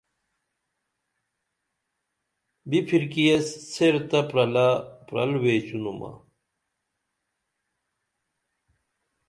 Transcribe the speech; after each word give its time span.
بِپھرکی 2.69 3.23
ایس 3.29 3.47
سیر 3.71 3.95
تہ 4.09 4.19
پرلہ 4.29 4.67
پرل 5.07 5.31
ویچینُمہ 5.41 6.11